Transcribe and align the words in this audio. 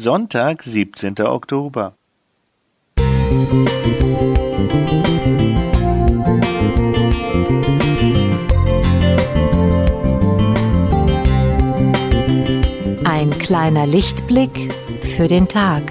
Sonntag, 0.00 0.62
17. 0.62 1.14
Oktober. 1.22 1.96
Ein 13.02 13.36
kleiner 13.40 13.88
Lichtblick 13.88 14.72
für 15.02 15.26
den 15.26 15.48
Tag. 15.48 15.82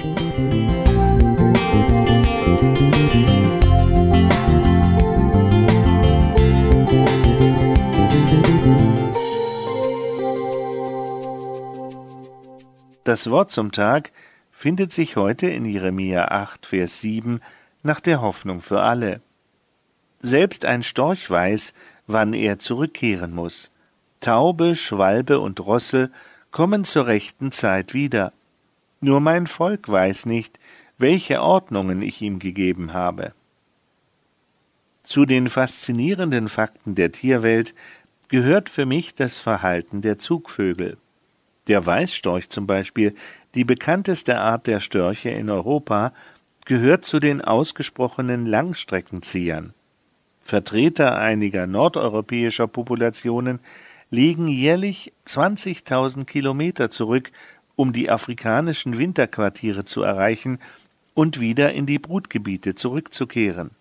Das 13.08 13.30
Wort 13.30 13.52
zum 13.52 13.72
Tag 13.72 14.12
findet 14.52 14.92
sich 14.92 15.16
heute 15.16 15.48
in 15.48 15.64
Jeremia 15.64 16.26
8, 16.26 16.66
Vers 16.66 17.00
7 17.00 17.40
nach 17.82 18.02
der 18.02 18.22
Hoffnung 18.22 18.60
für 18.60 18.82
alle. 18.82 19.22
Selbst 20.20 20.66
ein 20.66 20.84
Storch 20.84 21.30
weiß, 21.30 21.74
wann 22.08 22.34
er 22.34 22.60
zurückkehren 22.60 23.34
muss. 23.34 23.72
Taube, 24.20 24.76
Schwalbe 24.76 25.40
und 25.40 25.62
Rossel 25.62 26.12
kommen 26.52 26.84
zur 26.84 27.08
rechten 27.08 27.54
Zeit 27.54 27.94
wieder. 27.94 28.34
Nur 29.00 29.22
mein 29.22 29.48
Volk 29.48 29.88
weiß 29.88 30.26
nicht, 30.26 30.60
welche 30.98 31.42
Ordnungen 31.42 32.02
ich 32.02 32.22
ihm 32.22 32.40
gegeben 32.40 32.92
habe. 32.92 33.32
Zu 35.04 35.26
den 35.26 35.48
faszinierenden 35.48 36.50
Fakten 36.50 36.94
der 36.94 37.14
Tierwelt 37.14 37.74
gehört 38.28 38.68
für 38.68 38.86
mich 38.86 39.14
das 39.14 39.38
Verhalten 39.38 40.02
der 40.02 40.20
Zugvögel. 40.20 40.98
Der 41.68 41.86
Weißstorch 41.86 42.50
zum 42.50 42.66
Beispiel, 42.66 43.14
die 43.56 43.64
bekannteste 43.64 44.40
Art 44.40 44.68
der 44.68 44.80
Störche 44.80 45.30
in 45.30 45.50
Europa, 45.50 46.14
gehört 46.66 47.06
zu 47.06 47.20
den 47.20 47.42
ausgesprochenen 47.42 48.46
Langstreckenziehern. 48.46 49.74
Vertreter 50.40 51.18
einiger 51.18 51.68
nordeuropäischer 51.68 52.68
Populationen 52.68 53.60
legen 54.10 54.48
jährlich 54.48 55.12
20.000 55.28 56.26
Kilometer 56.26 56.90
zurück, 56.90 57.32
um 57.76 57.92
die 57.92 58.10
afrikanischen 58.10 58.98
Winterquartiere 58.98 59.84
zu 59.84 60.04
erreichen 60.04 60.60
und 61.14 61.40
wieder 61.40 61.74
in 61.74 61.86
die 61.86 62.00
Brutgebiete 62.00 62.76
zurückzukehren. 62.76 63.72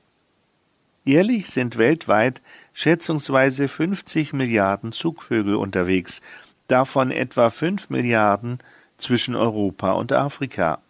Jährlich 1.05 1.50
sind 1.50 1.78
weltweit 1.78 2.43
schätzungsweise 2.73 3.69
50 3.69 4.33
Milliarden 4.33 4.91
Zugvögel 4.91 5.55
unterwegs, 5.55 6.21
davon 6.69 7.11
etwa 7.11 7.50
fünf 7.50 7.91
Milliarden 7.91 8.59
zwischen 8.98 9.34
Europa 9.34 9.92
und 9.92 10.12
Afrika. 10.12 10.81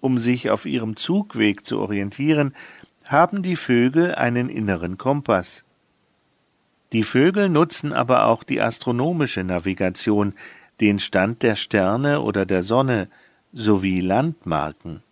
Um 0.00 0.18
sich 0.18 0.50
auf 0.50 0.66
ihrem 0.66 0.96
Zugweg 0.96 1.64
zu 1.64 1.80
orientieren, 1.80 2.54
haben 3.06 3.42
die 3.42 3.56
Vögel 3.56 4.14
einen 4.14 4.48
inneren 4.48 4.98
Kompass. 4.98 5.64
Die 6.92 7.02
Vögel 7.02 7.48
nutzen 7.48 7.92
aber 7.92 8.26
auch 8.26 8.42
die 8.42 8.60
astronomische 8.60 9.44
Navigation, 9.44 10.34
den 10.80 10.98
Stand 10.98 11.42
der 11.42 11.56
Sterne 11.56 12.20
oder 12.20 12.46
der 12.46 12.62
Sonne 12.62 13.08
sowie 13.52 14.00
Landmarken. 14.00 15.02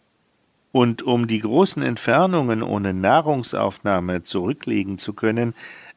Und 0.72 1.02
um 1.02 1.27
die 1.27 1.40
großen 1.40 1.83
Entfernungen 1.83 2.62
ohne 2.62 2.94
Nahrungsaufnahme 2.94 4.22
zurücklegen 4.22 4.96
zu 4.98 5.12
können, 5.12 5.55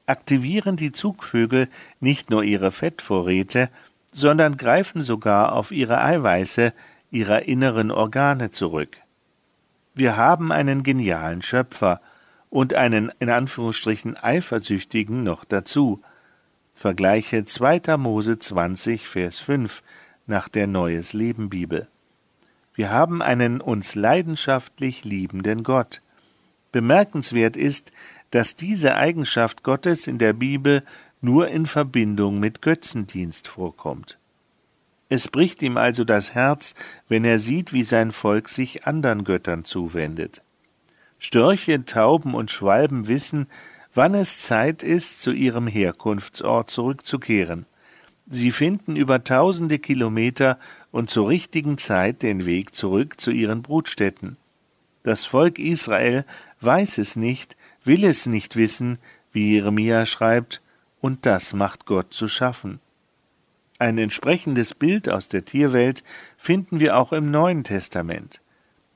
aktivieren 0.08 0.76
die 0.76 0.92
Zugvögel 0.92 1.68
nicht 2.00 2.30
nur 2.30 2.44
ihre 2.44 2.72
Fettvorräte, 2.72 3.70
sondern 4.12 4.58
greifen 4.58 5.02
sogar 5.02 5.54
auf 5.54 5.72
ihre 5.72 6.02
Eiweiße 6.02 6.74
ihrer 7.12 7.44
inneren 7.44 7.92
Organe 7.92 8.52
zurück. 8.52 8.98
Wir 9.94 10.18
haben 10.18 10.52
einen 10.52 10.84
genialen 10.84 11.42
Schöpfer 11.42 12.02
und 12.50 12.74
einen 12.74 13.12
in 13.20 13.30
Anführungsstrichen 13.30 14.18
eifersüchtigen 14.18 15.24
noch 15.24 15.46
dazu. 15.46 16.02
Vergleiche 16.74 17.46
2. 17.46 17.98
Mose 17.98 18.38
20, 18.38 19.08
Vers 19.08 19.40
5 19.40 19.82
nach 20.28 20.50
der 20.50 20.68
Neues 20.68 21.14
Leben 21.14 21.50
Bibel. 21.50 21.88
Wir 22.74 22.92
haben 22.92 23.22
einen 23.22 23.62
uns 23.62 23.96
leidenschaftlich 23.96 25.06
liebenden 25.06 25.64
Gott. 25.64 26.02
Bemerkenswert 26.74 27.56
ist, 27.56 27.94
dass 28.36 28.58
diese 28.58 28.96
Eigenschaft 28.96 29.64
Gottes 29.64 30.08
in 30.08 30.18
der 30.18 30.34
Bibel 30.34 30.84
nur 31.22 31.48
in 31.48 31.66
Verbindung 31.66 32.38
mit 32.38 32.62
Götzendienst 32.62 33.48
vorkommt. 33.48 34.20
Es 35.08 35.30
bricht 35.30 35.62
ihm 35.62 35.78
also 35.78 36.04
das 36.04 36.34
Herz, 36.34 36.76
wenn 37.08 37.24
er 37.24 37.40
sieht, 37.40 37.72
wie 37.72 37.86
sein 37.86 38.12
Volk 38.12 38.50
sich 38.50 38.86
anderen 38.86 39.24
Göttern 39.24 39.64
zuwendet. 39.64 40.42
Störche, 41.18 41.86
Tauben 41.86 42.34
und 42.34 42.52
Schwalben 42.52 43.08
wissen, 43.08 43.48
wann 43.94 44.14
es 44.14 44.42
Zeit 44.42 44.84
ist, 44.84 45.22
zu 45.22 45.32
ihrem 45.32 45.68
Herkunftsort 45.68 46.70
zurückzukehren. 46.70 47.66
Sie 48.28 48.52
finden 48.52 48.98
über 48.98 49.24
tausende 49.24 49.80
Kilometer 49.80 50.60
und 50.92 51.10
zur 51.10 51.30
richtigen 51.30 51.78
Zeit 51.78 52.22
den 52.22 52.46
Weg 52.46 52.76
zurück 52.76 53.18
zu 53.18 53.32
ihren 53.32 53.62
Brutstätten. 53.62 54.36
Das 55.06 55.24
Volk 55.24 55.60
Israel 55.60 56.26
weiß 56.62 56.98
es 56.98 57.16
nicht, 57.16 57.56
will 57.84 58.04
es 58.06 58.26
nicht 58.26 58.56
wissen, 58.56 58.98
wie 59.32 59.54
Jeremia 59.54 60.08
schreibt, 60.08 60.64
und 61.00 61.28
das 61.28 61.54
macht 61.54 61.86
Gott 61.86 62.12
zu 62.12 62.28
schaffen. 62.28 62.80
Ein 63.78 64.00
entsprechendes 64.00 64.74
Bild 64.74 65.08
aus 65.08 65.28
der 65.28 65.46
Tierwelt 65.46 66.04
finden 66.38 66.80
wir 66.80 66.98
auch 66.98 67.14
im 67.14 67.30
Neuen 67.30 67.64
Testament, 67.64 68.42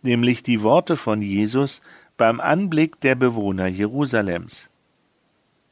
nämlich 0.01 0.41
die 0.41 0.63
Worte 0.63 0.97
von 0.97 1.21
Jesus 1.21 1.83
beim 2.17 2.39
Anblick 2.39 2.99
der 3.01 3.13
Bewohner 3.13 3.67
Jerusalems. 3.67 4.71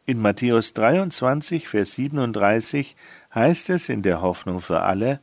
In 0.05 0.21
Matthäus 0.21 0.71
23, 0.73 1.67
Vers 1.67 1.93
37 1.93 2.95
heißt 3.33 3.71
es 3.71 3.89
in 3.89 4.03
der 4.03 4.21
Hoffnung 4.21 4.61
für 4.61 4.81
alle, 4.81 5.19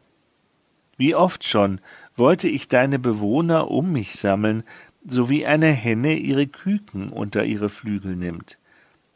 Wie 0.97 1.15
oft 1.15 1.45
schon 1.45 1.81
wollte 2.17 2.49
ich 2.49 2.67
deine 2.69 2.99
Bewohner 2.99 3.71
um 3.71 3.93
mich 3.93 4.17
sammeln, 4.17 4.65
so 5.07 5.29
wie 5.29 5.47
eine 5.47 5.71
Henne 5.71 6.15
ihre 6.15 6.47
Küken 6.47 7.11
unter 7.11 7.45
ihre 7.45 7.69
Flügel 7.69 8.17
nimmt. 8.17 8.59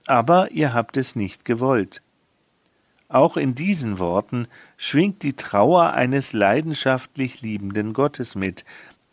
Aber 0.06 0.50
ihr 0.53 0.75
habt 0.75 0.97
es 0.97 1.16
nicht 1.16 1.44
gewollt. 1.44 2.03
Auch 3.09 3.38
in 3.38 3.54
diesen 3.54 3.99
Worten 3.99 4.49
schwingt 4.76 5.22
die 5.22 5.32
Trauer 5.32 5.93
eines 5.94 6.34
leidenschaftlich 6.34 7.41
liebenden 7.41 7.94
Gottes 7.94 8.34
mit, 8.34 8.66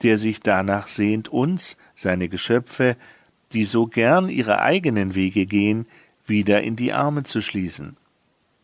der 0.04 0.18
sich 0.18 0.42
danach 0.42 0.90
sehnt, 0.90 1.30
uns, 1.30 1.78
seine 1.96 2.28
Geschöpfe, 2.28 2.98
die 3.54 3.64
so 3.64 3.88
gern 3.88 4.28
ihre 4.28 4.60
eigenen 4.60 5.16
Wege 5.16 5.46
gehen, 5.46 5.88
wieder 6.26 6.62
in 6.62 6.76
die 6.76 6.92
Arme 6.92 7.24
zu 7.24 7.42
schließen. 7.42 7.96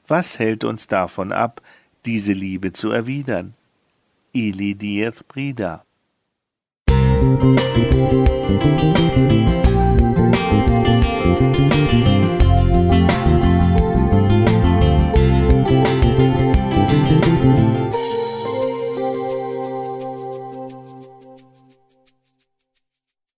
Was 0.05 0.39
hält 0.39 0.65
uns 0.65 0.87
davon 0.87 1.31
ab, 1.31 1.61
diese 2.05 2.33
Liebe 2.33 2.73
zu 2.73 2.91
erwidern? 2.91 3.53
Ili 4.33 4.75
dieth 4.75 5.27
Brida. 5.29 5.85
Música 7.41 9.00